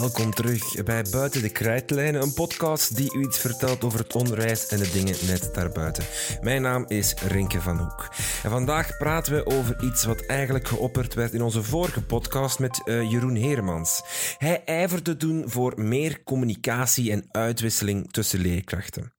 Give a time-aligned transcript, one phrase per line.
[0.00, 4.66] Welkom terug bij Buiten de Krijtlijnen, een podcast die u iets vertelt over het onderwijs
[4.66, 6.04] en de dingen net daarbuiten.
[6.40, 8.08] Mijn naam is Rinke van Hoek.
[8.42, 12.82] En vandaag praten we over iets wat eigenlijk geopperd werd in onze vorige podcast met
[12.84, 14.02] uh, Jeroen Heremans.
[14.38, 19.12] Hij ijverde doen voor meer communicatie en uitwisseling tussen leerkrachten.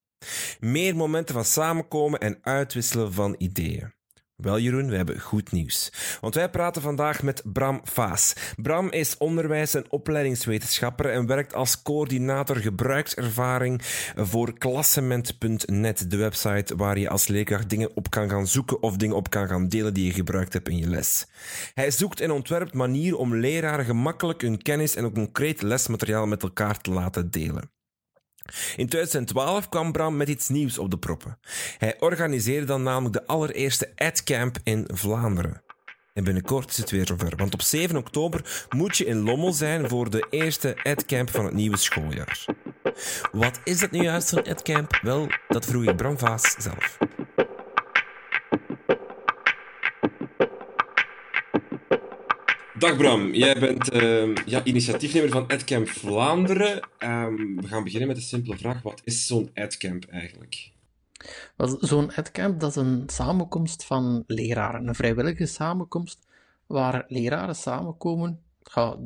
[0.60, 3.95] Meer momenten van samenkomen en uitwisselen van ideeën.
[4.36, 5.92] Wel, Jeroen, we hebben goed nieuws.
[6.22, 8.34] Want wij praten vandaag met Bram Vaas.
[8.56, 13.82] Bram is onderwijs- en opleidingswetenschapper en werkt als coördinator gebruikservaring
[14.16, 19.16] voor klassement.net, de website waar je als leerkracht dingen op kan gaan zoeken of dingen
[19.16, 21.28] op kan gaan delen die je gebruikt hebt in je les.
[21.74, 26.82] Hij zoekt en ontwerpt manieren om leraren gemakkelijk hun kennis en concreet lesmateriaal met elkaar
[26.82, 27.75] te laten delen.
[28.76, 31.40] In 2012 kwam Bram met iets nieuws op de proppen.
[31.78, 35.64] Hij organiseerde dan namelijk de allereerste AdCamp in Vlaanderen.
[36.14, 39.90] En binnenkort is het weer zover, want op 7 oktober moet je in Lommel zijn
[39.90, 42.46] voor de eerste AdCamp van het nieuwe schooljaar.
[43.32, 45.00] Wat is dat nu juist, zo'n AdCamp?
[45.02, 46.98] Wel, dat vroeg ik Bram Vaas zelf.
[52.78, 56.90] Dag Bram, jij bent uh, ja, initiatiefnemer van AdCamp Vlaanderen.
[57.00, 58.82] Um, we gaan beginnen met een simpele vraag.
[58.82, 60.72] Wat is zo'n AdCamp eigenlijk?
[61.80, 66.28] Zo'n AdCamp dat is een samenkomst van leraren, een vrijwillige samenkomst
[66.66, 68.42] waar leraren samenkomen.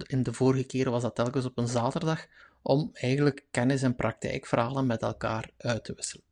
[0.07, 2.27] In de vorige keer was dat telkens op een zaterdag,
[2.61, 6.25] om eigenlijk kennis- en praktijkverhalen met elkaar uit te wisselen.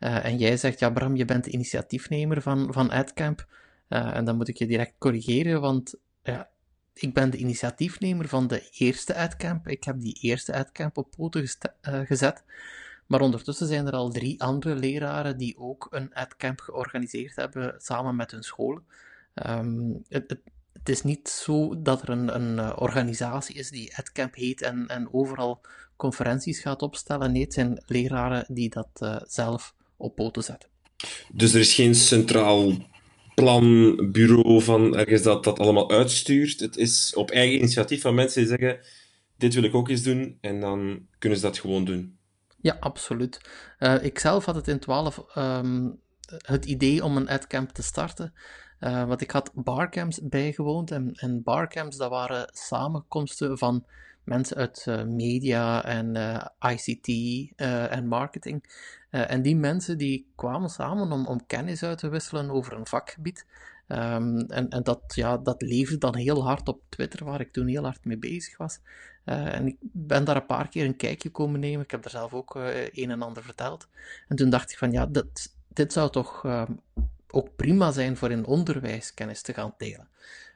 [0.00, 3.46] Uh, en jij zegt, ja Bram, je bent initiatiefnemer van, van AdCamp.
[3.88, 5.94] Uh, en dan moet ik je direct corrigeren, want
[6.94, 9.68] ik ben de initiatiefnemer van de eerste AdCamp.
[9.68, 12.44] Ik heb die eerste AdCamp op poten uh, gezet.
[13.06, 18.16] Maar ondertussen zijn er al drie andere leraren die ook een AdCamp georganiseerd hebben samen
[18.16, 18.84] met hun scholen.
[19.48, 20.36] Um, het,
[20.72, 24.86] het, is niet zo dat er een, een eh, organisatie is die AdCamp heet en,
[24.86, 25.60] en overal
[25.96, 27.32] conferenties gaat opstellen.
[27.32, 30.68] Nee, het zijn leraren die dat uh, zelf op poten zetten.
[31.32, 32.72] Dus er is geen centraal
[33.34, 36.60] planbureau van ergens dat dat allemaal uitstuurt.
[36.60, 38.78] Het is op eigen initiatief van mensen die zeggen:
[39.36, 42.18] Dit wil ik ook eens doen, en dan kunnen ze dat gewoon doen.
[42.60, 43.40] Ja, absoluut.
[43.78, 45.90] Uh, ik zelf had het in 12 um, ehm,
[46.26, 48.32] het idee om een adcamp te starten.
[48.80, 50.90] Uh, want ik had barcamps bijgewoond.
[50.90, 53.86] En, en barcamps, dat waren samenkomsten van
[54.24, 56.16] mensen uit uh, media en
[56.60, 57.08] ICT
[57.90, 58.64] en marketing.
[59.14, 62.86] Uh, en die mensen die kwamen samen om, om kennis uit te wisselen over een
[62.86, 63.46] vakgebied.
[63.88, 67.66] Um, en en dat, ja, dat leefde dan heel hard op Twitter, waar ik toen
[67.66, 68.80] heel hard mee bezig was.
[69.24, 71.84] Uh, en ik ben daar een paar keer een kijkje komen nemen.
[71.84, 73.88] Ik heb er zelf ook uh, een en ander verteld.
[74.28, 76.64] En toen dacht ik van ja, dit, dit zou toch uh,
[77.30, 80.08] ook prima zijn voor in onderwijs kennis te gaan delen.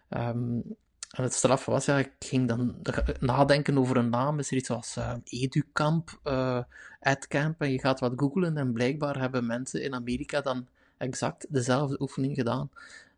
[0.08, 0.76] Um,
[1.08, 2.76] en het straf was, ja, ik ging dan
[3.20, 4.38] nadenken over een naam.
[4.38, 6.62] Is er iets zoals uh, Educamp, uh,
[7.00, 12.00] AdCamp, en je gaat wat googlen en blijkbaar hebben mensen in Amerika dan exact dezelfde
[12.00, 12.70] oefening gedaan.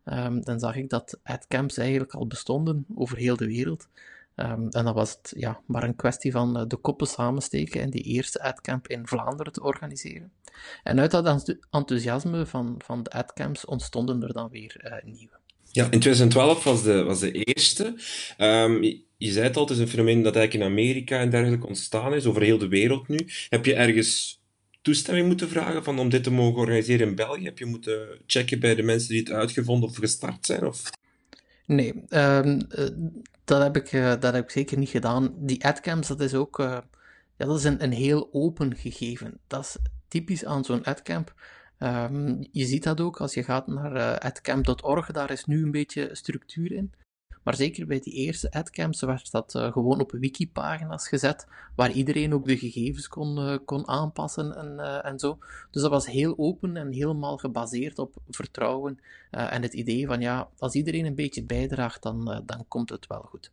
[0.05, 3.87] Um, dan zag ik dat AdCamps eigenlijk al bestonden over heel de wereld.
[4.35, 7.89] Um, en dan was het ja, maar een kwestie van uh, de koppen samensteken en
[7.89, 10.31] die eerste AdCamp in Vlaanderen te organiseren.
[10.83, 15.40] En uit dat enthousiasme van, van de AdCamps ontstonden er dan weer nieuwe.
[15.71, 17.83] Ja, in 2012 was de, was de eerste.
[18.37, 21.29] Um, je, je, zei het al, het is een fenomeen dat eigenlijk in Amerika en
[21.29, 23.27] dergelijke ontstaan is, over heel de wereld nu.
[23.49, 24.41] Heb je ergens
[24.81, 27.43] toestemming moeten vragen van, om dit te mogen organiseren in België?
[27.43, 30.65] Heb je moeten checken bij de mensen die het uitgevonden of gestart zijn?
[30.65, 30.89] Of?
[31.65, 32.67] Nee, um,
[33.43, 35.33] dat, heb ik, uh, dat heb ik zeker niet gedaan.
[35.37, 36.77] Die adcamps, dat is ook uh,
[37.37, 39.39] ja, dat is een, een heel open gegeven.
[39.47, 39.77] Dat is
[40.07, 41.33] typisch aan zo'n adcamp.
[41.83, 45.71] Um, je ziet dat ook als je gaat naar uh, adcamp.org, daar is nu een
[45.71, 46.93] beetje structuur in.
[47.43, 52.33] Maar zeker bij die eerste adcamps werd dat uh, gewoon op wikipagina's gezet, waar iedereen
[52.33, 55.37] ook de gegevens kon, uh, kon aanpassen en, en zo.
[55.71, 60.49] Dus dat was heel open en helemaal gebaseerd op vertrouwen en het idee van ja,
[60.57, 63.51] als iedereen een beetje bijdraagt, dan, dan komt het wel goed.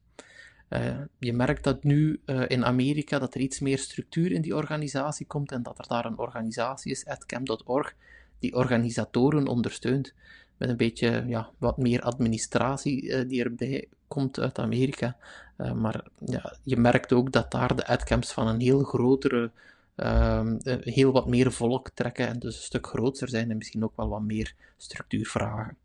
[1.18, 5.52] Je merkt dat nu in Amerika dat er iets meer structuur in die organisatie komt
[5.52, 7.94] en dat er daar een organisatie is, adcamp.org,
[8.38, 10.14] die organisatoren ondersteunt.
[10.56, 15.16] Met een beetje ja, wat meer administratie uh, die erbij komt uit Amerika.
[15.58, 19.50] Uh, maar ja, je merkt ook dat daar de adcamps van een heel grotere,
[19.96, 20.46] uh,
[20.80, 24.08] heel wat meer volk trekken en dus een stuk groter zijn en misschien ook wel
[24.08, 25.76] wat meer structuur vragen.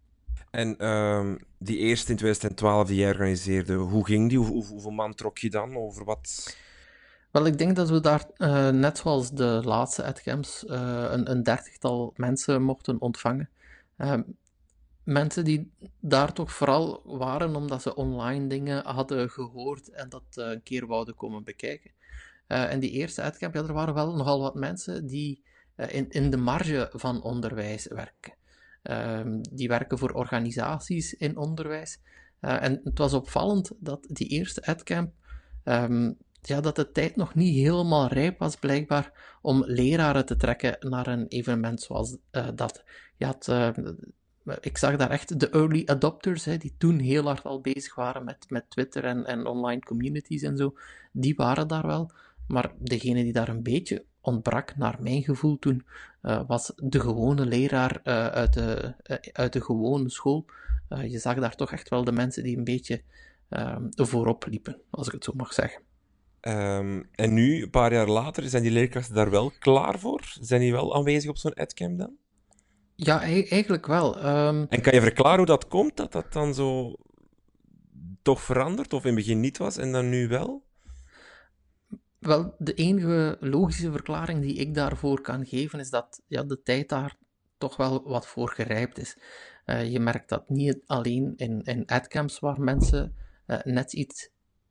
[0.51, 4.37] En ehm, die eerste in 2012 die jij organiseerde, hoe ging die?
[4.37, 5.77] Hoe, hoeveel man trok je dan?
[5.77, 6.57] Over wat?
[7.33, 11.43] Wel, ik denk dat we daar, uh, net zoals de laatste AdCamps, uh, een, een
[11.43, 13.49] dertigtal mensen mochten ontvangen.
[13.97, 14.19] Uh,
[15.03, 20.49] mensen die daar toch vooral waren omdat ze online dingen hadden gehoord en dat uh,
[20.49, 21.91] een keer wouden komen bekijken.
[22.47, 25.43] En die eerste adcamp, ja, er waren wel nogal wat mensen die
[25.75, 28.33] in, in de marge van onderwijs werken.
[28.81, 31.99] Ehm, die werken voor organisaties in onderwijs.
[32.39, 35.13] en het was opvallend dat die eerste adcamp
[36.47, 41.07] ja, dat de tijd nog niet helemaal rijp was, blijkbaar, om leraren te trekken naar
[41.07, 42.83] een evenement zoals uh, dat.
[43.17, 43.69] Je uh,
[44.61, 48.23] ik zag daar echt de early adopters, hè, die toen heel hard al bezig waren
[48.23, 50.73] met, met Twitter en, en online communities en zo,
[51.11, 52.11] die waren daar wel.
[52.47, 55.85] Maar degene die daar een beetje ontbrak, naar mijn gevoel toen,
[56.21, 58.93] uh, was de gewone leraar uit, de,
[59.33, 60.45] uit de gewone school.
[61.07, 63.01] je zag daar toch echt wel de mensen die een beetje
[63.95, 65.81] voorop liepen, als ik het zo mag zeggen.
[66.47, 70.21] Um, en nu, een paar jaar later, zijn die leerkrachten daar wel klaar voor?
[70.39, 72.15] Zijn die wel aanwezig op zo'n adcamp dan?
[72.95, 74.17] Ja, eigenlijk wel.
[74.17, 74.65] Um...
[74.69, 76.95] En kan je verklaren hoe dat komt, dat dat dan zo
[78.21, 80.63] toch verandert, of in het begin niet was en dan nu wel?
[82.19, 86.89] Wel, de enige logische verklaring die ik daarvoor kan geven, is dat ja, de tijd
[86.89, 87.15] daar
[87.57, 89.17] toch wel wat voor gerijpt is.
[89.65, 93.15] Uh, je merkt dat niet alleen in, in adcamps waar mensen
[93.47, 94.29] uh, net, iets,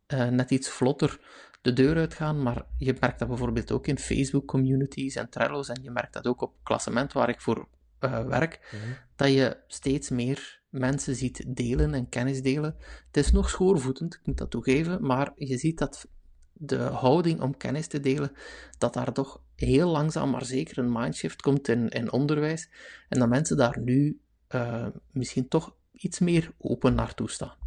[0.08, 1.20] uh, net iets vlotter
[1.62, 5.90] de deur uitgaan, maar je merkt dat bijvoorbeeld ook in Facebook-communities en Trello's, en je
[5.90, 7.68] merkt dat ook op klassement waar ik voor
[8.00, 8.92] uh, werk, mhm.
[9.16, 12.76] dat je steeds meer mensen ziet delen en kennis delen.
[13.06, 16.08] Het is nog schoorvoetend, ik moet dat toegeven, maar je ziet dat
[16.52, 18.32] de houding om kennis te delen,
[18.78, 22.70] dat daar toch heel langzaam maar zeker een mindshift komt in, in onderwijs,
[23.08, 24.20] en dat mensen daar nu
[24.54, 27.61] uh, misschien toch iets meer open naartoe staan.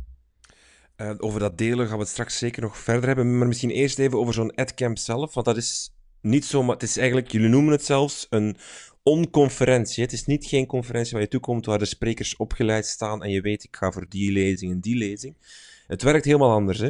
[0.98, 3.38] Uh, over dat delen gaan we het straks zeker nog verder hebben.
[3.38, 5.34] Maar misschien eerst even over zo'n adcamp zelf.
[5.34, 8.58] Want dat is niet zo, maar het is eigenlijk, jullie noemen het zelfs een
[9.04, 10.04] onconferentie.
[10.04, 13.42] Het is niet geen conferentie waar je toekomt waar de sprekers opgeleid staan en je
[13.42, 15.36] weet, ik ga voor die lezing en die lezing.
[15.88, 16.90] Het werkt helemaal anders, hè?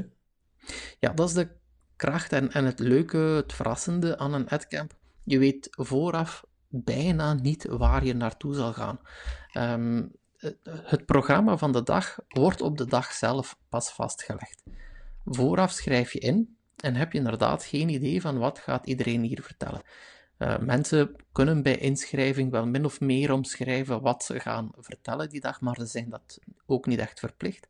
[0.99, 1.47] Ja, dat is de
[1.95, 4.95] kracht en, en het leuke, het verrassende aan een adcamp.
[5.23, 8.99] Je weet vooraf bijna niet waar je naartoe zal gaan.
[9.53, 10.11] Um,
[10.83, 14.63] het programma van de dag wordt op de dag zelf pas vastgelegd.
[15.25, 19.41] Vooraf schrijf je in en heb je inderdaad geen idee van wat gaat iedereen hier
[19.41, 19.81] vertellen.
[20.39, 25.39] Uh, mensen kunnen bij inschrijving wel min of meer omschrijven wat ze gaan vertellen die
[25.39, 27.67] dag, maar ze zijn dat ook niet echt verplicht.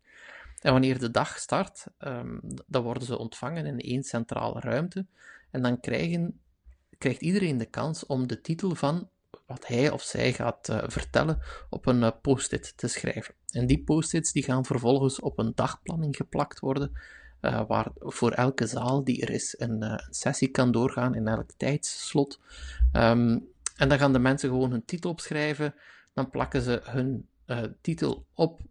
[0.59, 5.05] En wanneer de dag start, um, dan worden ze ontvangen in één centrale ruimte
[5.51, 6.39] en dan krijgen,
[6.97, 9.09] krijgt iedereen de kans om de titel van
[9.45, 11.39] wat hij of zij gaat uh, vertellen
[11.69, 13.33] op een uh, post-it te schrijven.
[13.49, 16.91] En die post-its die gaan vervolgens op een dagplanning geplakt worden,
[17.41, 22.39] uh, waar voor elke zaal die er is een, sessie kan doorgaan in elk tijdsslot.
[22.93, 25.75] Um, en dan gaan de mensen gewoon hun titel opschrijven,
[26.13, 27.27] dan plakken ze hun
[27.81, 28.61] titel op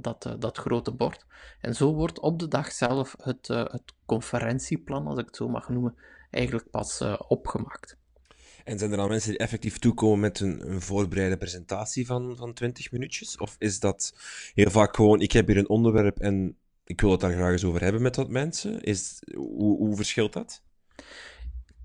[0.00, 1.26] dat, dat grote bord.
[1.60, 5.68] En zo wordt op de dag zelf het, het conferentieplan, als ik het zo mag
[5.68, 5.94] noemen,
[6.30, 7.96] eigenlijk pas opgemaakt.
[8.64, 12.52] En zijn er dan mensen die effectief toekomen met een, een voorbereide presentatie van, van
[12.52, 13.36] 20 minuutjes?
[13.36, 14.14] Of is dat
[14.54, 17.64] heel vaak gewoon, ik heb hier een onderwerp en ik wil het daar graag eens
[17.64, 18.82] over hebben met wat mensen?
[18.82, 20.62] Is, hoe, hoe verschilt dat?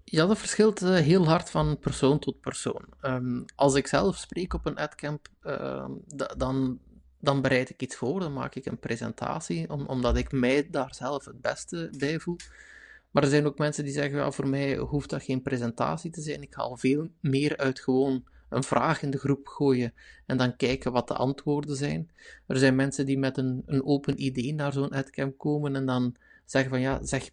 [0.03, 2.85] Ja, dat verschilt uh, heel hard van persoon tot persoon.
[3.01, 5.89] Um, als ik zelf spreek op een adcamp, uh,
[6.37, 6.79] dan,
[7.19, 10.95] dan bereid ik iets voor, dan maak ik een presentatie, om, omdat ik mij daar
[10.95, 12.37] zelf het beste bij voel.
[13.11, 16.21] Maar er zijn ook mensen die zeggen, ja, voor mij hoeft dat geen presentatie te
[16.21, 16.41] zijn.
[16.41, 19.93] Ik haal veel meer uit gewoon een vraag in de groep gooien
[20.25, 22.09] en dan kijken wat de antwoorden zijn.
[22.47, 26.15] Er zijn mensen die met een, een open idee naar zo'n adcamp komen en dan
[26.45, 27.29] zeggen van ja, zeg,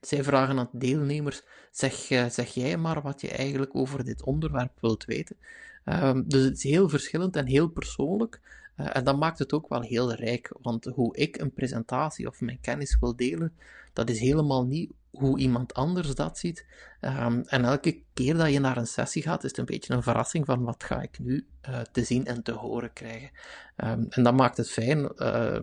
[0.00, 4.80] zij vragen aan deelnemers, zeg, eh, zeg jij maar wat je eigenlijk over dit onderwerp
[4.80, 5.36] wilt weten.
[5.84, 8.40] Um, dus het is heel verschillend en heel persoonlijk.
[8.82, 12.40] Uh, en dat maakt het ook wel heel rijk, want hoe ik een presentatie of
[12.40, 13.56] mijn kennis wil delen,
[13.92, 16.66] dat is helemaal niet hoe iemand anders dat ziet.
[17.00, 20.02] Um, en elke keer dat je naar een sessie gaat, is het een beetje een
[20.02, 23.30] verrassing van wat ga ik nu uh, te zien en te horen krijgen.
[23.76, 25.12] Um, en dat maakt het fijn.
[25.16, 25.62] Uh,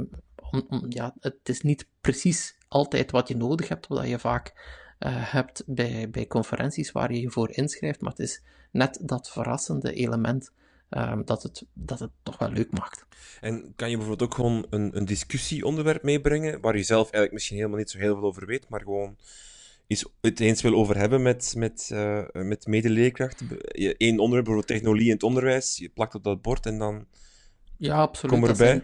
[0.52, 5.64] om, ja, het is niet precies altijd wat je nodig hebt, wat je vaak hebt
[5.66, 10.52] bij, bij conferenties waar je je voor inschrijft, maar het is net dat verrassende element
[10.90, 13.06] um, dat, het, dat het toch wel leuk maakt.
[13.42, 17.58] En kan je bijvoorbeeld ook gewoon een, een discussieonderwerp meebrengen, waar je zelf eigenlijk misschien
[17.58, 19.18] helemaal niet zo heel veel over weet, maar gewoon
[19.88, 23.48] iets het eens wil over hebben met, met, uh, met medeleerkrachten?
[23.98, 27.06] Eén onderwerp, bijvoorbeeld technologie in het onderwijs, je plakt op dat bord en dan
[27.78, 28.40] ja, absoluut.
[28.40, 28.84] kom erbij.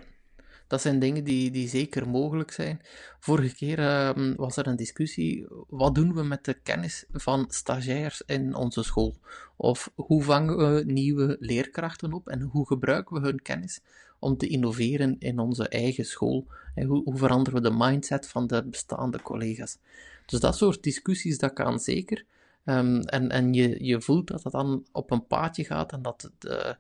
[0.68, 2.82] Dat zijn dingen die, die zeker mogelijk zijn.
[3.20, 8.22] Vorige keer ehm, was er een discussie, wat doen we met de kennis van stagiairs
[8.26, 9.16] in onze school?
[9.56, 13.82] Of hoe vangen we nieuwe leerkrachten op en hoe gebruiken we hun kennis
[14.20, 16.48] om te innoveren in onze eigen school?
[16.76, 19.78] En hoe, hoe veranderen we de mindset van de bestaande collega's?
[20.26, 22.26] Dus dat soort discussies, dat kan zeker.
[22.66, 26.32] Ehm, en en je, je voelt dat het dan op een paadje gaat en dat
[26.40, 26.72] uh,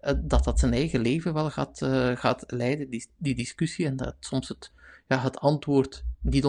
[0.00, 3.86] dat, dat zijn eigen leven wel gaat, uh, gaat leiden, die, die discussie.
[3.86, 4.72] En dat soms het,
[5.08, 6.44] ja, het antwoord niet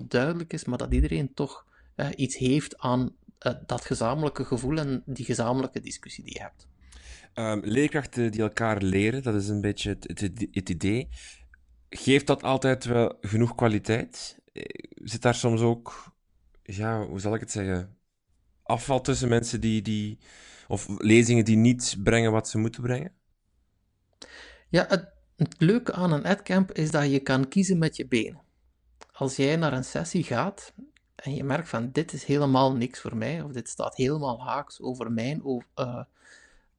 [0.00, 1.66] 100% duidelijk is, maar dat iedereen toch
[1.96, 3.16] uh, iets heeft aan
[3.66, 6.66] dat gezamenlijke gevoel en die gezamenlijke discussie die je hebt.
[7.34, 11.08] Um, leerkrachten die elkaar leren, dat is een beetje het, het, het idee.
[11.90, 14.38] Geeft dat altijd wel genoeg kwaliteit?
[14.94, 16.12] Zit daar soms ook,
[16.62, 17.96] ja, hoe zal ik het zeggen,
[18.62, 20.18] afval tussen mensen die, die,
[20.68, 23.12] of lezingen die niet brengen wat ze moeten brengen?
[24.68, 25.08] Ja, het,
[25.58, 28.40] leuke aan een adcamp is dat je kan kiezen met je benen.
[29.12, 30.72] Als jij naar een sessie gaat
[31.14, 34.80] en je merkt van dit is helemaal niks voor mij, of dit staat helemaal haaks
[34.80, 35.42] over mijn,
[35.76, 36.02] uh,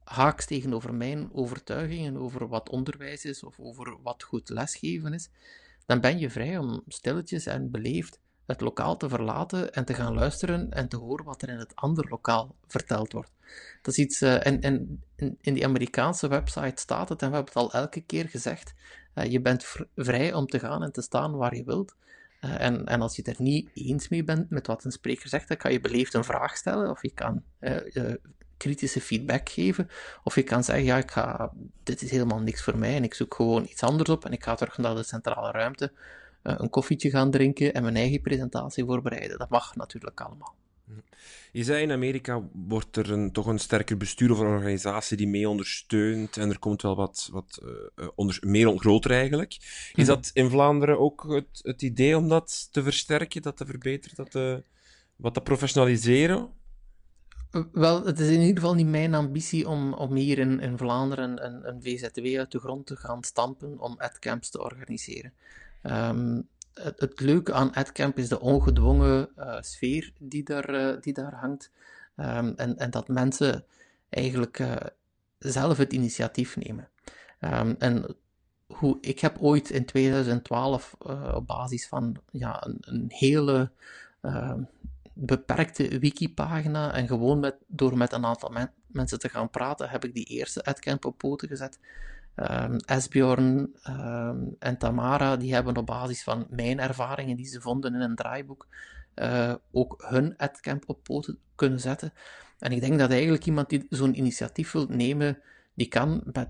[0.04, 5.28] haaks tegenover mijn overtuigingen over wat onderwijs is of over wat goed lesgeven is,
[5.86, 10.14] dan ben je vrij om stilletjes en beleefd het lokaal te verlaten en te gaan
[10.14, 13.30] luisteren en te horen wat er in het andere lokaal verteld wordt.
[13.82, 14.60] Dat is iets, uh, en,
[15.40, 18.74] in, die Amerikaanse website staat het, en we hebben het al elke keer gezegd,
[19.14, 19.66] uh, je bent
[19.96, 21.94] vrij om te gaan en te staan waar je wilt.
[22.44, 25.28] Uh, en, en als je het er niet eens mee bent met wat een spreker
[25.28, 27.42] zegt, dan kan je beleefd een vraag stellen, of je kan
[28.56, 29.88] kritische feedback geven,
[30.24, 31.14] of je kan zeggen, ja, ik
[31.82, 34.44] dit is helemaal niks voor mij en ik zoek gewoon iets anders op en ik
[34.44, 35.92] ga terug naar de centrale ruimte
[36.42, 39.38] eh, een koffietje gaan drinken en mijn eigen presentatie voorbereiden.
[39.38, 40.54] Dat mag natuurlijk allemaal.
[41.52, 45.28] Je zei in Amerika wordt er een, toch een sterker bestuur of een organisatie die
[45.28, 49.52] mee ondersteunt en er komt wel wat, wat uh, onder, meer groter eigenlijk.
[49.94, 50.06] Is mhm.
[50.06, 54.30] dat in Vlaanderen ook het, het, idee om dat te versterken, dat te verbeteren, dat
[54.30, 54.62] te,
[55.16, 56.48] wat te professionaliseren?
[57.72, 61.44] Wel, het is in ieder geval niet mijn ambitie om, om hier in, in Vlaanderen
[61.44, 65.32] een, een VZW uit de grond te gaan stampen om adcamps te organiseren.
[65.82, 71.34] Um, het, leuke aan AdCamp is de ongedwongen uh, sfeer die daar, uh, die daar
[71.34, 71.70] hangt.
[72.16, 73.64] Um, en, en dat mensen
[74.08, 74.76] eigenlijk uh,
[75.38, 76.88] zelf het initiatief nemen.
[77.40, 78.16] Um, en
[78.66, 80.96] hoe, ik heb ooit in 2012
[81.34, 83.70] op basis van ja, een, een hele
[85.12, 90.04] beperkte wikipagina en gewoon met, door met een aantal men, mensen te gaan praten, heb
[90.04, 91.78] ik die eerste AdCamp op poten gezet.
[92.40, 97.94] Um, Esbjorn um, en Tamara, die hebben op basis van mijn ervaringen die ze vonden
[97.94, 98.66] in een draaiboek,
[99.14, 102.12] uh, ook hun adcamp op poten kunnen zetten.
[102.58, 105.38] En ik denk dat eigenlijk iemand die zo'n initiatief wil nemen,
[105.74, 106.48] die kan met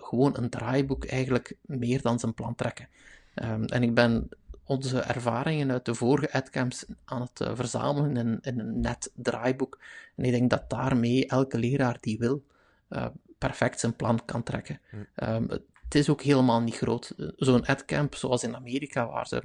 [0.00, 2.88] gewoon een draaiboek eigenlijk meer dan zijn plan trekken.
[3.34, 4.28] Um, en ik ben
[4.64, 9.78] onze ervaringen uit de vorige adcamps aan het uh, verzamelen in, in, een net draaiboek.
[10.16, 12.44] En ik denk dat daarmee elke leraar die wil,
[12.90, 13.06] uh,
[13.38, 14.80] perfect zijn plan kan trekken.
[15.14, 15.48] Um,
[15.88, 17.14] het is ook helemaal niet groot.
[17.36, 19.42] Zo'n adcamp zoals in Amerika, waar ze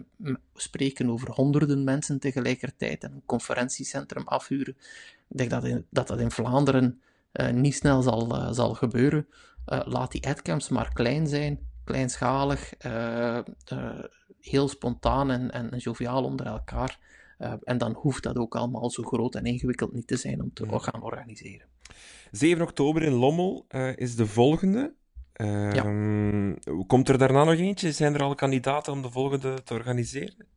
[0.53, 4.77] spreken over honderden mensen tegelijkertijd en een conferentiecentrum afhuren.
[5.29, 7.01] Ik denk dat in, dat, dat in Vlaanderen
[7.33, 9.27] uh, niet snel zal, uh, zal gebeuren.
[9.67, 12.73] Uh, laat die adcamps maar klein zijn, kleinschalig,
[14.39, 17.00] heel spontaan en, en joviaal onder elkaar.
[17.63, 20.79] en dan hoeft dat ook allemaal zo groot en ingewikkeld niet te zijn om te
[20.79, 21.67] gaan organiseren.
[22.33, 24.93] 7 oktober in Lommel uh, is de volgende.
[25.41, 25.83] Uh, ja.
[26.87, 27.91] Komt er daarna nog eentje?
[27.91, 30.47] Zijn er al kandidaten om de volgende te organiseren?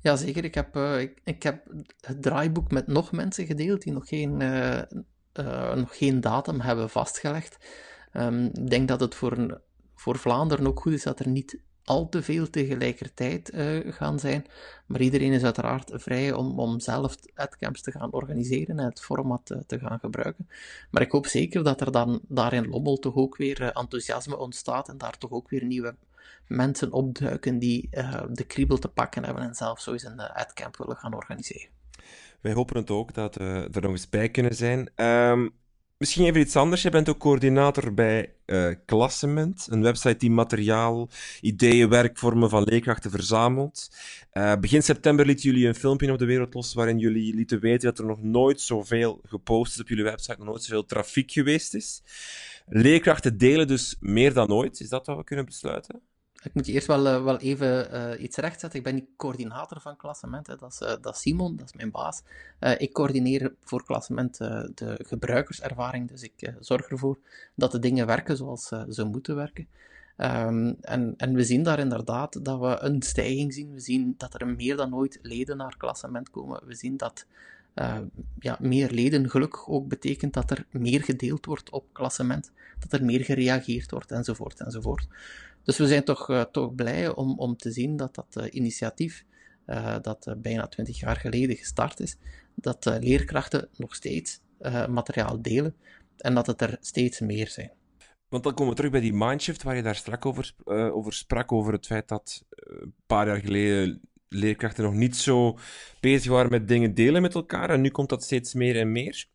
[0.00, 1.66] Jazeker, ik heb, uh, ik, ik, heb
[2.00, 4.82] het draaiboek met nog mensen gedeeld die nog geen, uh,
[5.74, 7.58] nog geen datum hebben vastgelegd.
[8.12, 9.60] Um, ik denk dat het voor,
[9.94, 14.46] voor Vlaanderen ook goed is dat er niet al te veel tegelijkertijd uh, gaan zijn.
[14.86, 19.40] Maar iedereen is uiteraard vrij om, om zelf adcamps te gaan organiseren en het format
[19.44, 20.48] te, te gaan gebruiken.
[20.90, 24.38] Maar ik hoop zeker dat er dan daar in Lommel toch ook weer uh, enthousiasme
[24.38, 25.94] ontstaat en daar toch ook weer nieuwe
[26.46, 27.88] mensen opduiken die
[28.30, 31.70] de kriebel te pakken hebben en zelf zo eens een adcamp willen gaan organiseren.
[32.40, 34.90] Wij hopen het ook dat we er nog eens bij kunnen zijn.
[34.96, 35.52] Um,
[36.00, 36.82] Misschien even iets anders.
[36.82, 41.08] Je bent ook coördinator bij uh, Klassement, een website die materiaal,
[41.40, 43.90] ideeën, werkvormen van leerkrachten verzamelt.
[44.32, 47.88] Uh, begin september lieten jullie een filmpje op de wereld los waarin jullie lieten weten
[47.88, 51.74] dat er nog nooit zoveel gepost is op jullie website, nog nooit zoveel trafiek geweest
[51.74, 52.02] is.
[52.66, 54.80] Leerkrachten delen dus meer dan ooit.
[54.80, 56.02] Is dat wat we kunnen besluiten?
[56.42, 58.78] Ik moet je eerst wel, uh, wel even uh, iets rechtzetten.
[58.78, 60.46] Ik ben niet coördinator van klassement.
[60.46, 60.56] Hè.
[60.56, 62.22] Dat, is, uh, dat Simon, dat is mijn baas.
[62.78, 66.08] ik coördineer voor klassement de gebruikerservaring.
[66.08, 67.18] Dus ik zorg ervoor
[67.54, 69.68] dat de dingen werken zoals ze moeten werken.
[70.16, 73.72] Ehm, en, en we zien daar inderdaad dat we een stijging zien.
[73.72, 76.66] We zien dat er meer dan ooit leden naar klassement komen.
[76.66, 77.26] We zien dat
[77.74, 77.98] uh,
[78.38, 83.04] ja, meer leden gelukkig ook betekent dat er meer gedeeld wordt op klassement, dat er
[83.04, 85.08] meer gereageerd wordt, enzovoort, enzovoort.
[85.62, 89.24] Dus we zijn toch, uh, toch blij om, om te zien dat dat uh, initiatief,
[90.02, 92.16] dat bijna twintig jaar geleden gestart is,
[92.54, 94.40] dat leerkrachten nog steeds
[94.88, 95.74] materiaal delen
[96.16, 97.70] en dat het er steeds meer zijn.
[98.28, 101.52] Want dan komen we terug bij die mindshift waar je daar strak over, over sprak,
[101.52, 104.00] over het feit dat een paar jaar geleden
[104.30, 105.58] leerkrachten nog niet zo
[106.00, 107.70] bezig waren met dingen delen met elkaar.
[107.70, 109.26] En nu komt dat steeds meer en meer.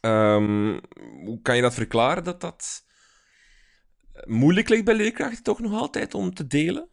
[0.00, 0.80] Um,
[1.24, 2.84] hoe kan je dat verklaren dat dat
[4.24, 6.88] moeilijk ligt bij leerkrachten toch nog altijd om te delen?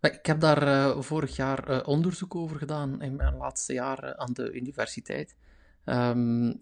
[0.00, 4.32] Ik heb daar uh, vorig jaar uh, onderzoek over gedaan in mijn laatste jaar aan
[4.32, 5.36] de universiteit.
[5.84, 6.56] Um,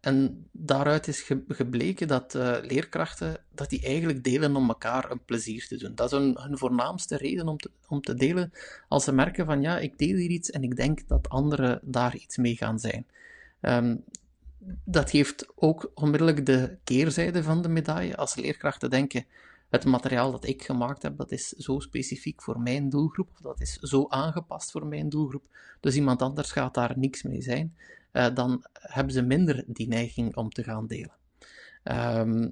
[0.00, 5.66] en daaruit is gebleken dat uh, leerkrachten dat die eigenlijk delen om elkaar een plezier
[5.66, 5.94] te doen.
[5.94, 8.52] Dat is hun, hun voornaamste reden om te, om te delen.
[8.88, 12.16] Als ze merken van ja, ik deel hier iets en ik denk dat anderen daar
[12.16, 13.06] iets mee gaan zijn.
[13.60, 14.04] Um,
[14.84, 18.16] dat geeft ook onmiddellijk de keerzijde van de medaille.
[18.16, 19.24] Als leerkrachten denken,
[19.70, 23.60] het materiaal dat ik gemaakt heb, dat is zo specifiek voor mijn doelgroep, of dat
[23.60, 25.44] is zo aangepast voor mijn doelgroep,
[25.80, 27.76] dus iemand anders gaat daar niks mee zijn.
[28.12, 31.16] Eh, dan hebben ze minder die neiging om te gaan delen.
[31.84, 32.50] Um,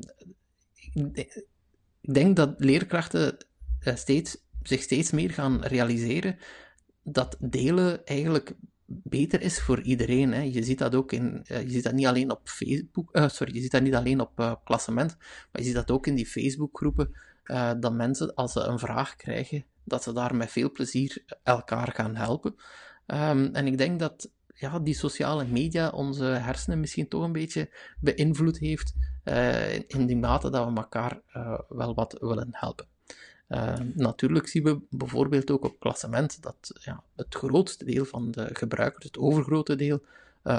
[2.00, 3.36] ik denk dat leerkrachten
[3.80, 6.38] eh, steeds, zich steeds meer gaan realiseren
[7.02, 8.54] dat delen eigenlijk
[8.86, 10.32] beter is voor iedereen.
[10.32, 10.40] Hè.
[10.40, 13.54] Je ziet dat ook in, eh, je ziet dat niet alleen op Facebook, uh, sorry,
[13.54, 16.26] je ziet dat niet alleen op uh, klassement, maar je ziet dat ook in die
[16.26, 17.32] Facebookgroepen,
[17.80, 22.16] dat mensen als ze een vraag krijgen, dat ze daar met veel plezier elkaar gaan
[22.16, 22.54] helpen.
[23.06, 27.70] Um, en ik denk dat ja, die sociale media onze hersenen misschien toch een beetje
[28.00, 28.94] beïnvloed heeft,
[29.86, 31.20] in die mate dat we elkaar
[31.68, 32.86] wel wat willen helpen.
[33.48, 38.48] Uh, natuurlijk zien we bijvoorbeeld ook op klassement dat ja, het grootste deel van de
[38.52, 40.02] gebruikers, het overgrote deel,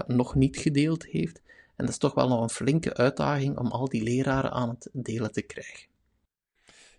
[0.07, 1.41] nog niet gedeeld heeft.
[1.75, 4.89] En dat is toch wel nog een flinke uitdaging om al die leraren aan het
[4.93, 5.87] delen te krijgen.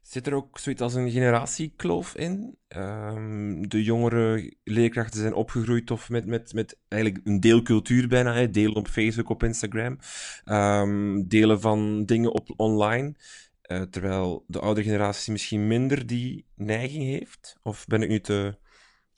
[0.03, 2.57] Zit er ook zoiets als een generatiekloof in?
[2.69, 8.35] Um, de jongere leerkrachten zijn opgegroeid of met, met, met eigenlijk een deelcultuur bijna.
[8.35, 8.51] Hè?
[8.51, 9.99] Delen op Facebook, op Instagram.
[10.45, 13.15] Um, delen van dingen op online.
[13.69, 17.57] Uh, terwijl de oudere generatie misschien minder die neiging heeft.
[17.63, 18.57] Of ben ik nu te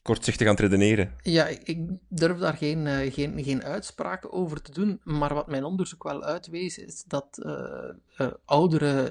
[0.03, 1.15] kortzichtig aan het redeneren.
[1.23, 5.65] Ja, ik durf daar geen, uh, geen, geen uitspraken over te doen, maar wat mijn
[5.65, 8.31] onderzoek wel uitwees, is dat uh,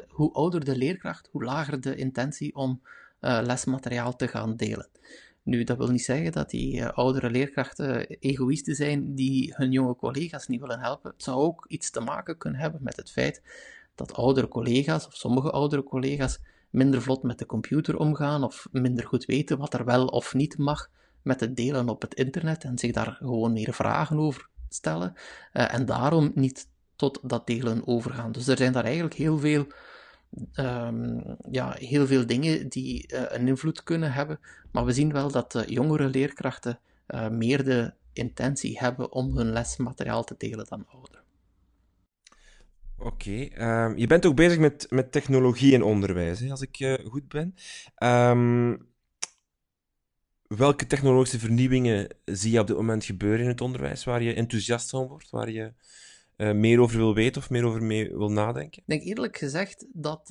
[0.08, 2.82] hoe ouder de leerkracht, hoe lager de intentie om
[3.20, 4.90] lesmateriaal te gaan delen.
[5.44, 10.48] Nu, dat wil niet zeggen dat die oudere leerkrachten egoïsten zijn die hun jonge collega's
[10.48, 11.12] niet willen helpen.
[11.12, 13.42] Het zou ook iets te maken kunnen hebben met het feit
[13.98, 19.06] dat oudere collega's, of sommige oudere collega's, minder vlot met de computer omgaan of minder
[19.06, 20.90] goed weten wat er wel of niet mag
[21.22, 25.14] met het delen op het internet en zich daar gewoon meer vragen over stellen
[25.54, 28.32] uh, en daarom niet tot dat delen overgaan.
[28.32, 29.66] Dus er zijn daar eigenlijk heel veel,
[30.56, 34.40] um, ja, heel veel dingen die uh, een invloed kunnen hebben,
[34.72, 39.52] maar we zien wel dat de jongere leerkrachten uh, meer de intentie hebben om hun
[39.52, 41.27] lesmateriaal te delen dan ouderen.
[43.00, 46.94] Oké, um, je bent ook bezig met, met technologie in onderwijs, hè, als ik uh,
[46.94, 47.56] goed ben.
[48.04, 48.88] Um,
[50.48, 54.90] welke technologische vernieuwingen zie je op dit moment gebeuren in het onderwijs waar je enthousiast
[54.90, 55.74] van wordt, waar je
[56.38, 58.82] uh, meer over wil weten of meer over mee wil nadenken?
[58.82, 60.30] Ik denk eerlijk gezegd dat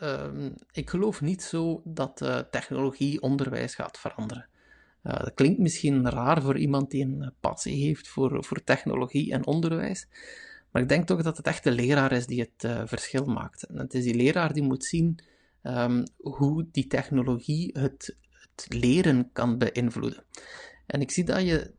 [0.00, 4.48] um, ik geloof niet zo dat uh, technologie onderwijs gaat veranderen.
[5.02, 10.08] dat klinkt misschien raar voor iemand die een passie heeft voor, voor technologie en onderwijs.
[10.76, 13.62] Maar ik denk toch dat het echt de leraar is die het uh, verschil maakt.
[13.62, 15.18] En het is die leraar die moet zien
[15.62, 20.24] um, hoe die technologie het, het, leren kan beïnvloeden.
[20.86, 21.72] En ik zie dat, je,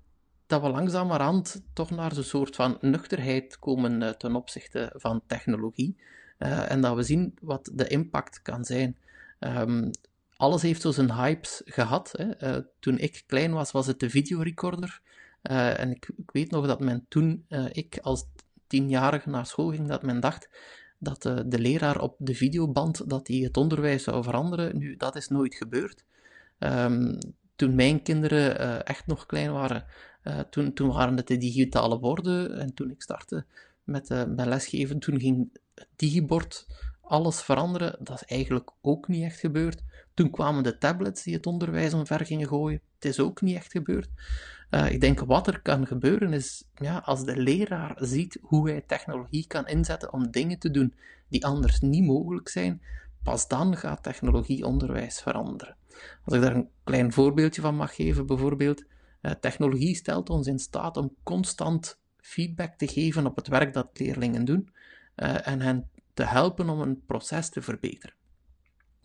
[0.47, 5.97] dat we langzamerhand toch naar zo'n soort van nuchterheid komen uh, ten opzichte van technologie.
[6.39, 8.97] Uh, en dat we zien wat de impact kan zijn.
[9.39, 9.91] Um,
[10.37, 12.13] alles heeft zo zijn hypes gehad.
[12.17, 12.61] Hè.
[12.79, 15.01] toen ik klein was, was het de videorecorder.
[15.41, 18.25] en ik, ik, weet nog dat men toen, ik als
[18.67, 20.49] tienjarige naar school ging, dat men dacht
[20.99, 24.77] dat de, de leraar op de videoband dat hij het onderwijs zou veranderen.
[24.77, 26.05] Nu, dat is nooit gebeurd.
[26.59, 27.17] Um,
[27.55, 29.85] toen mijn kinderen uh, echt nog klein waren,
[30.23, 32.59] uh, toen, toen waren het de digitale borden.
[32.59, 33.45] En toen ik startte
[33.83, 36.67] met, uh, met lesgeven, toen ging het digibord
[37.07, 37.95] alles veranderen.
[37.99, 39.83] Dat is eigenlijk ook niet echt gebeurd.
[40.13, 42.81] Toen kwamen de tablets die het onderwijs omver gingen gooien.
[42.95, 44.09] Het is ook niet echt gebeurd.
[44.71, 48.83] Uh, ik denk wat er kan gebeuren is, ja, als de leraar ziet hoe hij
[48.87, 50.93] technologie kan inzetten om dingen te doen
[51.27, 52.81] die anders niet mogelijk zijn,
[53.23, 55.75] pas dan gaat technologie onderwijs veranderen.
[56.23, 58.83] Als ik daar een klein voorbeeldje van mag geven, bijvoorbeeld,
[59.21, 63.99] uh, technologie stelt ons in staat om constant feedback te geven op het werk dat
[63.99, 64.69] leerlingen doen
[65.15, 68.15] uh, en hen te helpen om een proces te verbeteren.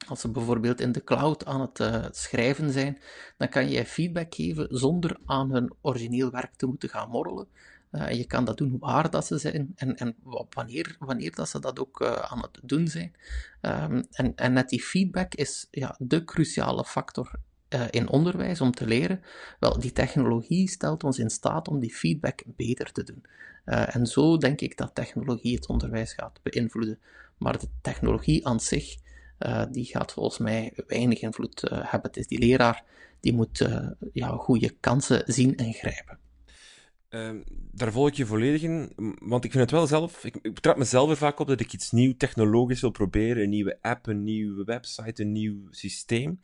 [0.06, 2.98] Als ze bijvoorbeeld in de cloud aan het uh, schrijven zijn,
[3.36, 7.48] dan kan je feedback geven zonder aan hun origineel werk te moeten gaan morrelen.
[7.90, 10.16] Uh, je kan dat doen waar dat ze zijn en, en
[10.50, 13.12] wanneer, wanneer dat ze dat ook uh, aan het doen zijn.
[13.60, 17.30] Um, en, en net die feedback is ja, de cruciale factor
[17.90, 19.22] in onderwijs om te leren.
[19.58, 23.24] Wel, die technologie stelt ons in staat om die feedback beter te doen.
[23.64, 26.98] en zo denk ik dat technologie het onderwijs gaat beïnvloeden.
[27.38, 28.96] Maar de technologie aan zich
[29.38, 32.10] uh, die gaat volgens mij weinig invloed hebben.
[32.10, 32.84] Het is die leraar
[33.20, 33.68] die moet
[34.12, 36.18] ja, goede kansen zien en grijpen.
[37.12, 37.40] Ehm,
[37.72, 40.76] daar volg ik je volledig in, want ik vind het wel zelf, ik, ik betrap
[40.76, 44.24] mezelf er vaak op dat ik iets nieuw technologisch wil proberen, een nieuwe app, een
[44.24, 46.40] nieuwe website, een nieuw systeem.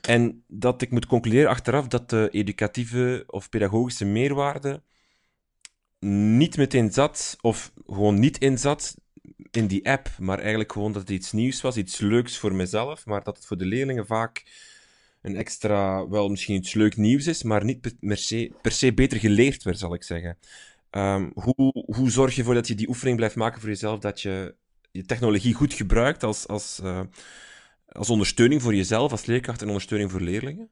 [0.00, 4.82] En dat ik moet concluderen achteraf dat de educatieve of pedagogische meerwaarde
[6.38, 8.96] niet meteen zat, of gewoon niet in zat,
[9.50, 13.06] in die app, maar eigenlijk gewoon dat het iets nieuws was, iets leuks voor mezelf,
[13.06, 14.44] maar dat het voor de leerlingen vaak
[15.22, 19.18] een extra, wel misschien iets leuk nieuws is, maar niet per se, per se beter
[19.18, 20.38] geleerd werd, zal ik zeggen.
[20.90, 24.20] Um, hoe, hoe zorg je ervoor dat je die oefening blijft maken voor jezelf, dat
[24.20, 24.54] je
[24.90, 27.00] je technologie goed gebruikt als, als, uh,
[27.88, 30.68] als ondersteuning voor jezelf, als leerkracht en ondersteuning voor leerlingen?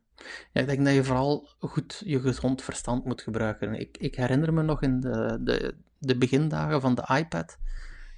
[0.53, 3.75] Ja, ik denk dat je vooral goed je gezond verstand moet gebruiken.
[3.75, 7.59] Ik, ik herinner me nog in de, de, de begindagen van de iPad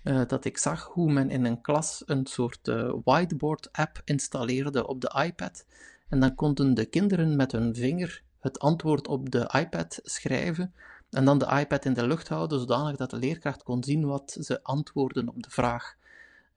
[0.05, 5.01] uh, dat ik zag hoe men in een klas een soort uh, whiteboard-app installeerde op
[5.01, 5.65] de iPad.
[6.11, 10.75] En dan konden de kinderen met hun vinger het antwoord op de iPad schrijven
[11.11, 14.37] en dan de iPad in de lucht houden, zodanig dat de leerkracht kon zien wat
[14.41, 15.99] ze antwoorden op de vraag.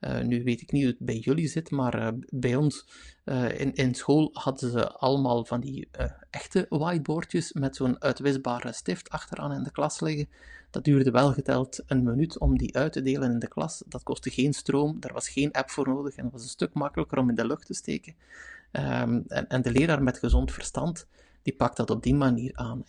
[0.00, 2.86] Uh, nu weet ik niet hoe het bij jullie zit, maar uh, bij ons
[3.24, 5.88] uh, in, in school hadden ze allemaal van die
[6.30, 10.28] echte whiteboardjes met zo'n uitwisbare stift achteraan in de klas liggen.
[10.70, 13.82] Dat duurde wel geteld een minuut om die uit te delen in de klas.
[13.86, 16.74] Dat kostte geen stroom, daar was geen app voor nodig en dat was een stuk
[16.74, 18.14] makkelijker om in de lucht te steken.
[18.76, 21.06] Um, en, en, de leraar met gezond verstand,
[21.42, 22.84] die pakt dat op die manier aan.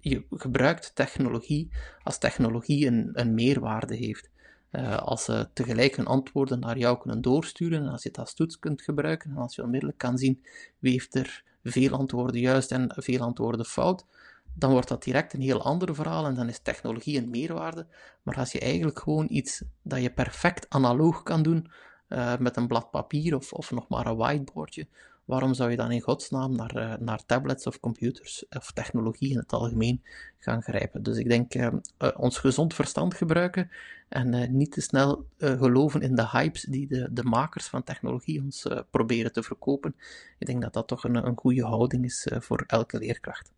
[0.00, 1.70] Je gebruikt technologie
[2.02, 4.30] als technologie een, een meerwaarde heeft.
[4.72, 8.34] Uh, als ze tegelijk hun antwoorden naar jou kunnen doorsturen, en als je het als
[8.34, 10.44] toets kunt gebruiken, en als je onmiddellijk kan zien
[10.78, 14.06] wie heeft er veel antwoorden juist en veel antwoorden fout,
[14.54, 17.86] dan wordt dat direct een heel ander verhaal en dan is technologie een meerwaarde.
[18.22, 21.70] Maar als je eigenlijk gewoon iets dat je perfect analoog kan doen,
[22.10, 24.86] uh, met een blad papier of, of nog maar een whiteboardje,
[25.24, 29.36] waarom zou je dan in godsnaam naar, uh, naar tablets of computers of technologie in
[29.36, 30.02] het algemeen
[30.38, 31.02] gaan grijpen?
[31.02, 31.68] Dus ik denk uh,
[32.16, 33.70] ons gezond verstand gebruiken
[34.08, 38.66] en niet te snel geloven in de hypes die de, de makers van technologie ons
[38.90, 39.94] proberen te verkopen.
[40.38, 43.52] Ik denk dat dat toch een, een goede houding is voor elke leerkracht.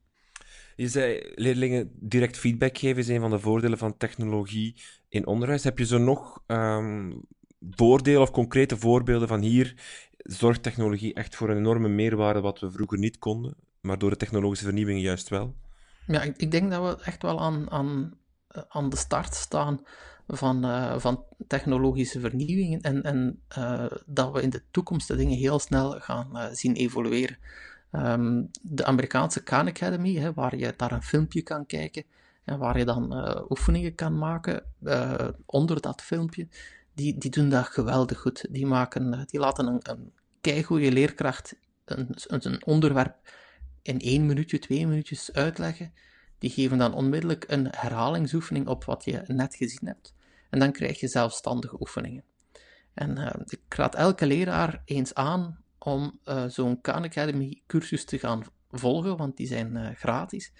[0.76, 4.74] Je zei leerlingen direct feedback geven is een van de voordelen van technologie
[5.08, 5.64] in onderwijs.
[5.64, 7.22] Heb je zo nog um,
[7.70, 9.74] voordelen of concrete voorbeelden van hier
[10.16, 14.16] zorgt technologie echt voor een enorme meerwaarde wat we vroeger niet konden, maar door de
[14.16, 15.54] technologische vernieuwing juist wel?
[16.06, 18.14] Ja, ik, ik denk dat we echt wel aan, aan,
[18.68, 19.80] aan de start staan
[20.26, 25.36] van, uh, van technologische vernieuwingen en, en uh, dat we in de toekomst de dingen
[25.36, 27.38] heel snel gaan zien evolueren.
[27.92, 32.04] Um, de Amerikaanse Khan Academy, hè, waar je daar een filmpje kan kijken
[32.44, 33.14] en waar je dan
[33.48, 34.64] oefeningen kan maken
[35.46, 36.48] onder dat filmpje,
[36.94, 38.46] die, die doen dat geweldig goed.
[38.50, 43.16] Die, maken, eh, die laten een, een keigoede leerkracht een, een onderwerp
[43.82, 45.92] in één minuutje, twee minuutjes uitleggen.
[46.38, 50.14] Die geven dan onmiddellijk een herhalingsoefening op wat je net gezien hebt.
[50.50, 52.24] En dan krijg je zelfstandige oefeningen.
[52.94, 58.18] En uh, ik raad elke leraar eens aan om uh, zo'n Khan Academy cursus te
[58.18, 60.52] gaan volgen, want die zijn uh, gratis.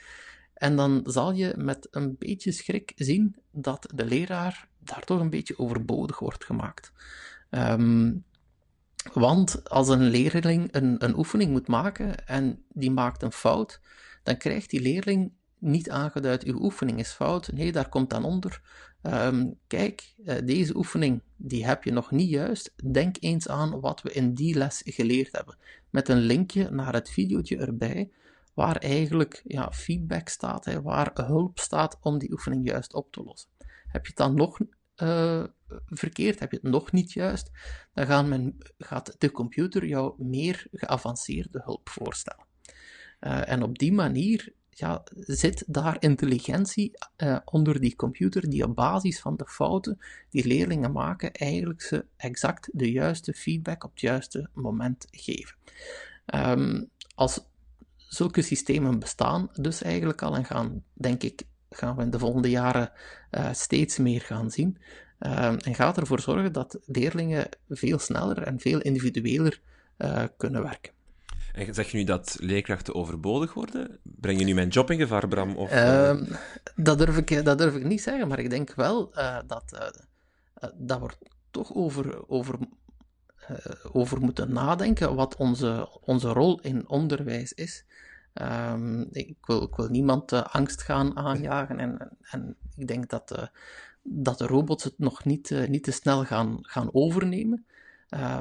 [0.63, 5.31] En dan zal je met een beetje schrik zien dat de leraar daar toch een
[5.31, 6.93] beetje overbodig wordt gemaakt.
[7.51, 8.25] Um,
[9.13, 13.81] want als een leerling een, een oefening moet maken en die maakt een fout,
[14.23, 17.53] dan krijgt die leerling niet aangeduid, uw oefening is fout.
[17.53, 18.61] Nee, daar komt dan onder.
[19.03, 22.73] Um, kijk, uh, deze oefening, die heb je nog niet juist.
[22.93, 25.57] Denk eens aan wat we in die les geleerd hebben.
[25.91, 28.11] Met een linkje naar het videootje erbij,
[28.55, 33.23] waar eigenlijk ja, feedback staat, hè, waar hulp staat om die oefening juist op te
[33.23, 33.51] lossen.
[33.87, 34.59] Heb je het dan nog
[34.97, 35.45] uh,
[35.87, 37.51] verkeerd, heb je het nog niet juist,
[37.95, 42.47] dan gaan men, gaat de computer jou meer geavanceerde hulp voorstellen.
[43.21, 48.75] Uh, en op die manier ja, zit daar intelligentie uh, onder die computer die op
[48.75, 49.99] basis van de fouten
[50.31, 55.57] die leerlingen maken, eigenlijk ze exact de juiste feedback op het juiste moment geven.
[56.35, 57.47] Um, als
[58.13, 62.51] zulke systemen bestaan dus eigenlijk al en gaan, denk ik, gaan we in de volgende
[62.51, 62.93] jaren
[63.31, 64.79] uh, steeds meer gaan zien.
[65.21, 69.61] Uh, en gaat ervoor zorgen dat leerlingen veel sneller en veel individueler
[69.99, 70.93] uh, kunnen werken.
[71.53, 73.99] En zeg je nu dat leerkrachten overbodig worden?
[74.03, 75.57] Breng je nu mijn job in gevaar, Bram?
[75.57, 76.21] Of, uh,
[76.75, 79.11] dat, durf ik, dat durf ik niet zeggen, maar ik denk wel
[79.47, 79.93] dat,
[80.75, 81.15] dat er
[81.51, 82.59] toch over, over,
[83.93, 87.85] over moeten nadenken wat onze, onze rol in onderwijs is.
[88.35, 93.51] Um, ik, wil, ik wil niemand angst gaan aanjagen en, en ik denk dat,
[94.03, 97.65] dat de robots het nog niet, niet te snel gaan, gaan overnemen.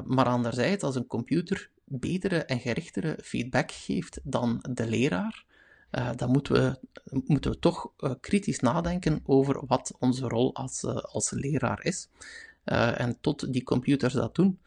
[0.06, 5.45] maar anderzijds, als een computer betere en gerichtere feedback geeft dan de leraar,
[6.15, 6.80] dan moeten we,
[7.26, 12.10] moeten we toch kritisch nadenken over wat onze rol als, als leraar is.
[12.63, 14.60] en tot die computers dat doen,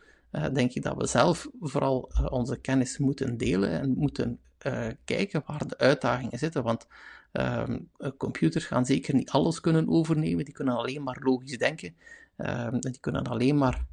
[0.52, 4.38] denk ik dat we zelf vooral onze kennis moeten delen en moeten
[5.04, 6.62] kijken waar de uitdagingen zitten.
[6.62, 6.86] Want
[7.32, 7.78] ehm,
[8.16, 11.96] computers gaan zeker niet alles kunnen overnemen, die kunnen alleen maar logisch denken.
[12.36, 13.84] Ehm, die kunnen alleen maar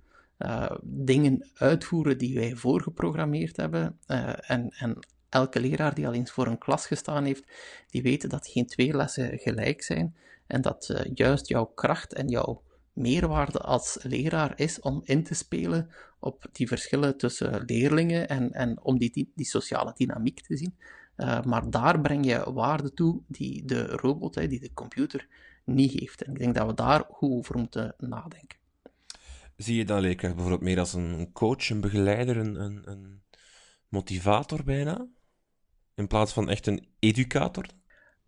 [0.82, 4.00] dingen uitvoeren die wij voorgeprogrammeerd hebben.
[4.06, 5.00] En, en
[5.30, 7.44] elke leraar die al eens voor een klas gestaan heeft,
[7.90, 10.16] die weet dat geen twee lessen gelijk zijn.
[10.48, 12.62] En dat juist jouw kracht en jouw
[12.94, 15.90] meerwaarde als leraar is om in te spelen
[16.22, 20.76] op die verschillen tussen leerlingen en, en om die, die, sociale dynamiek te zien.
[21.46, 25.28] maar daar breng je waarde toe die de robot, die de computer,
[25.66, 26.24] niet heeft.
[26.24, 28.60] En ik denk dat we daar goed over moeten nadenken.
[29.56, 33.22] Zie je dan leerkracht bijvoorbeeld meer als een coach, een begeleider, een, een, een
[33.88, 35.08] motivator bijna?
[35.96, 37.66] In plaats van echt een educator?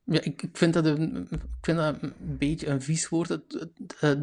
[0.05, 3.39] Ja, ik, ik, vind dat een, ik vind dat een beetje een vies woord.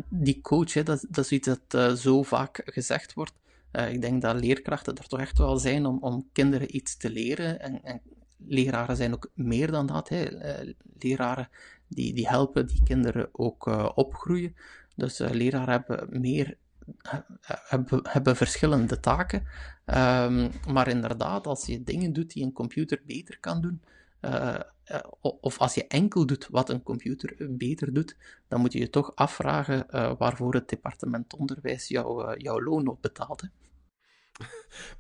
[0.09, 3.33] die coach, hè, dat, dat is iets dat uh, zo vaak gezegd wordt.
[3.73, 7.11] Uh, ik denk dat leerkrachten er toch echt wel zijn om, om kinderen iets te
[7.11, 7.61] leren.
[7.61, 8.01] En, en
[8.37, 10.09] leraren zijn ook meer dan dat.
[10.09, 10.33] Hè.
[10.65, 11.49] Uh, leraren
[11.89, 14.57] die, die helpen die kinderen ook opgroeien.
[14.97, 16.57] Dus leraren hebben meer
[17.43, 19.47] hebben, hebben verschillende taken.
[19.87, 23.83] Um, maar inderdaad, als je dingen doet die een computer beter kan doen,
[25.21, 28.17] of als je enkel doet wat een computer beter doet,
[28.49, 33.03] dan moet je je toch afvragen uh, waarvoor het departement onderwijs jou, jouw loon op
[33.03, 33.43] betaalt.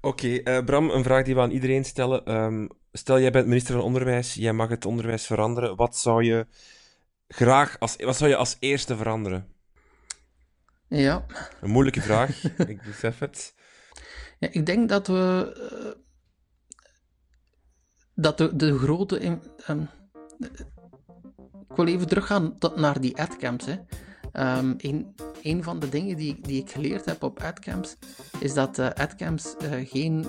[0.01, 2.35] Oké, okay, Bram, een vraag die we aan iedereen stellen.
[2.35, 5.77] Um, stel, jij bent minister van Onderwijs, jij mag het onderwijs veranderen.
[5.77, 6.47] Wat zou je
[7.29, 9.49] graag als, wat zou je als eerste veranderen?
[10.89, 11.27] Ja.
[11.61, 13.55] Een moeilijke vraag, ik besef het.
[14.39, 15.99] Ja, ik denk dat we.
[18.21, 19.39] Dat de, grote.
[19.69, 19.89] Um,
[21.69, 23.67] ik wil even teruggaan naar die adcamps.
[23.67, 23.73] Hè.
[24.59, 27.97] Um, een, een van de dingen die, die ik geleerd heb op adcamps
[28.39, 30.27] is dat uh, adcamps uh, geen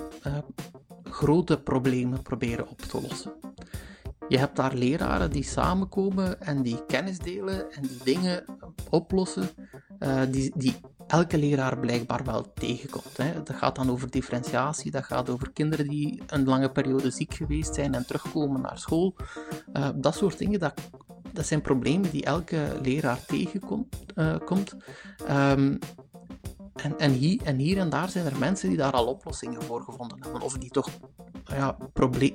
[1.02, 3.32] grote problemen proberen op te lossen.
[4.28, 8.44] Je hebt daar leraren die samenkomen en die kennis delen en die dingen
[8.90, 9.48] oplossen
[10.30, 10.74] die, die
[11.12, 13.16] elke leraar blijkbaar wel tegenkomt.
[13.16, 13.42] Hè.
[13.42, 17.74] Dat gaat dan over differentiatie, dat gaat over kinderen die een lange periode ziek geweest
[17.74, 19.16] zijn en terugkomen naar school.
[19.72, 20.80] Uh, dat soort dingen, dat,
[21.32, 23.96] dat zijn problemen die elke leraar tegenkomt.
[24.44, 24.74] Komt.
[25.30, 25.78] Um,
[26.74, 29.82] en, en, hier, en hier en daar zijn er mensen die daar al oplossingen voor
[29.82, 30.88] gevonden hebben, of die toch
[31.44, 31.76] ja,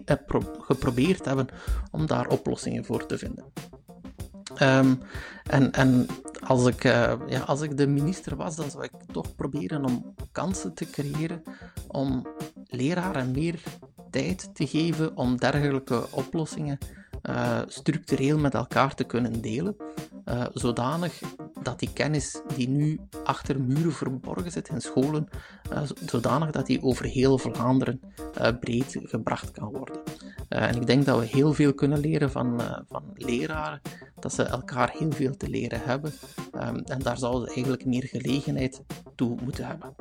[0.05, 1.47] eh, pro geprobeerd hebben
[1.91, 3.45] om daar oplossingen voor te vinden.
[4.61, 4.99] Um,
[5.43, 6.05] en, en
[6.47, 10.15] als, ik, uh, ja, als ik de minister was, dan zou ik toch proberen om
[10.31, 11.43] kansen te creëren
[11.87, 12.27] om
[12.67, 13.59] leraren meer
[14.11, 16.77] tijd te geven om dergelijke oplossingen
[17.29, 19.75] uh, structureel met elkaar te kunnen delen,
[20.25, 21.21] uh, zodanig
[21.67, 25.27] dat die kennis die nu achter muren verborgen zit in scholen,
[25.73, 28.01] uh, zodanig dat die over heel Vlaanderen
[28.59, 29.97] breed gebracht kan worden.
[30.49, 33.81] en ik denk dat we heel veel kunnen leren van, van leraren,
[34.19, 36.11] dat ze elkaar heel veel te leren hebben.
[36.85, 38.81] En daar zouden ze eigenlijk meer gelegenheid
[39.15, 39.95] toe moeten hebben.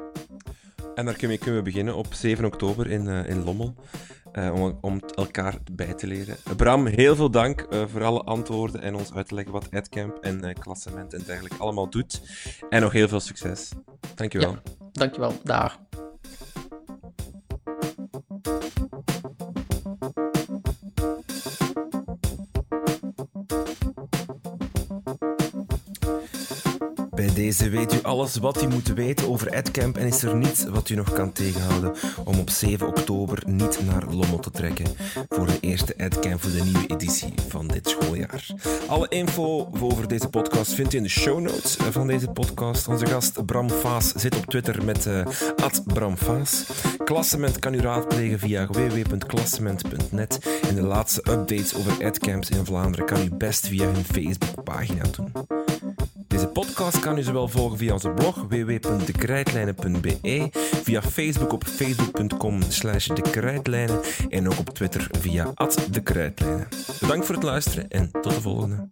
[0.95, 3.75] En daar kunnen we beginnen op 7 oktober in, in Lommel.
[4.39, 6.37] Uh, om, om elkaar bij te leren.
[6.57, 10.19] Bram, heel veel dank uh, voor alle antwoorden en ons uit te leggen wat AdCamp
[10.21, 12.23] en uh, klassement en dergelijke allemaal doet.
[12.71, 13.73] En nog heel veel succes.
[14.15, 14.51] Dankjewel.
[14.51, 15.33] Ja, dankjewel.
[15.43, 15.79] Dag.
[27.27, 30.65] Bij deze weet u alles wat u moet weten over EdCamp en is er niets
[30.65, 34.87] wat u nog kan tegenhouden om op 7 oktober niet naar Lommel te trekken
[35.29, 38.47] voor de eerste EdCamp voor de nieuwe editie van dit schooljaar.
[38.89, 42.89] Alle info over deze podcast vindt u in de show notes van deze podcast.
[42.89, 45.27] Onze gast Bram Vaas zit op Twitter met uh,
[45.85, 46.65] @bramvaas.
[47.05, 53.23] Klassement kan u raadplegen via www.klassement.net en de laatste updates over EdCamps in Vlaanderen kan
[53.23, 55.46] u best via hun Facebookpagina doen.
[56.37, 60.49] Deze podcast kan u zowel volgen via onze blog www.dekrijtlijnen.be,
[60.83, 65.53] via Facebook op facebook.com slash dekrijtlijnen en ook op Twitter via
[65.91, 66.69] @dekrijtlijnen.
[67.01, 68.89] Bedankt voor het luisteren en tot de volgende.